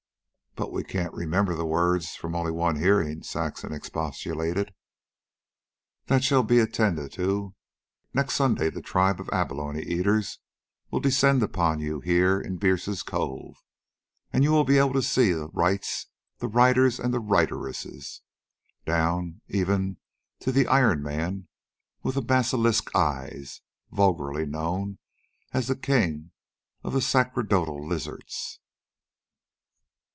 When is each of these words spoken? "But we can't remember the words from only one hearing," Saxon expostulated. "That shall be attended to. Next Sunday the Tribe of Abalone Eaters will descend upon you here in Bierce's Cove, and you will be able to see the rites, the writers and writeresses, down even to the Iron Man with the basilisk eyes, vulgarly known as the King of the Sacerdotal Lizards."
"But 0.53 0.73
we 0.73 0.83
can't 0.83 1.13
remember 1.13 1.55
the 1.55 1.65
words 1.65 2.17
from 2.17 2.35
only 2.35 2.51
one 2.51 2.75
hearing," 2.75 3.23
Saxon 3.23 3.71
expostulated. 3.71 4.73
"That 6.07 6.25
shall 6.25 6.43
be 6.43 6.59
attended 6.59 7.13
to. 7.13 7.55
Next 8.13 8.33
Sunday 8.35 8.69
the 8.69 8.81
Tribe 8.81 9.21
of 9.21 9.29
Abalone 9.29 9.81
Eaters 9.81 10.39
will 10.91 10.99
descend 10.99 11.41
upon 11.41 11.79
you 11.79 12.01
here 12.01 12.39
in 12.41 12.57
Bierce's 12.57 13.01
Cove, 13.01 13.63
and 14.33 14.43
you 14.43 14.51
will 14.51 14.65
be 14.65 14.77
able 14.77 14.91
to 14.91 15.01
see 15.01 15.31
the 15.31 15.47
rites, 15.47 16.07
the 16.39 16.49
writers 16.49 16.99
and 16.99 17.13
writeresses, 17.13 18.19
down 18.85 19.39
even 19.47 19.97
to 20.41 20.51
the 20.51 20.67
Iron 20.67 21.01
Man 21.01 21.47
with 22.03 22.15
the 22.15 22.21
basilisk 22.21 22.93
eyes, 22.93 23.61
vulgarly 23.89 24.45
known 24.45 24.97
as 25.53 25.67
the 25.69 25.77
King 25.77 26.31
of 26.83 26.91
the 26.91 27.01
Sacerdotal 27.01 27.87
Lizards." 27.87 28.59